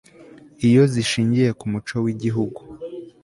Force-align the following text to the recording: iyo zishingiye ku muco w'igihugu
iyo 0.67 0.83
zishingiye 0.93 1.49
ku 1.59 1.65
muco 1.71 1.95
w'igihugu 2.03 2.61